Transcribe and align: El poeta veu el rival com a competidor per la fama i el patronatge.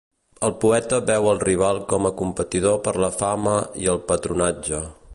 El 0.45 0.53
poeta 0.63 0.99
veu 1.09 1.27
el 1.33 1.41
rival 1.43 1.83
com 1.93 2.09
a 2.09 2.13
competidor 2.23 2.83
per 2.89 2.97
la 3.07 3.13
fama 3.21 3.57
i 3.85 3.91
el 3.95 4.05
patronatge. 4.13 4.87